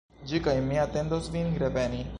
Ĝi 0.29 0.39
kaj 0.47 0.55
mi 0.69 0.81
atendos 0.85 1.31
vin 1.37 1.55
reveni. 1.65 2.05